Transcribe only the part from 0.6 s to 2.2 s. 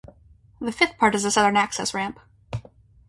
fifth part is the southern access ramp.